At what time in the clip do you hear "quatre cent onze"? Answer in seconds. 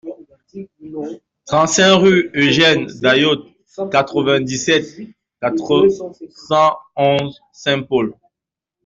5.43-7.39